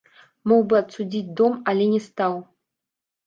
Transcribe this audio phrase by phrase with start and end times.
[0.51, 2.33] Мог бы адсудзіць дом, але не стаў.